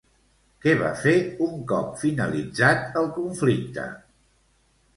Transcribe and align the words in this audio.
Què 0.65 0.71
va 0.79 0.87
fer 1.01 1.13
un 1.49 1.59
cop 1.73 1.93
finalitzat 2.05 2.99
el 3.05 3.13
conflicte? 3.21 3.87